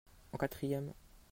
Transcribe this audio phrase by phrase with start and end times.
[0.33, 0.93] en quatrième.